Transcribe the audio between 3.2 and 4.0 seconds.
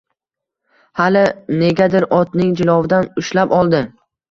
ushlab oldi